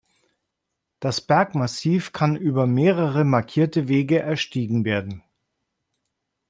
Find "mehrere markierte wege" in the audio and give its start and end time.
2.65-4.17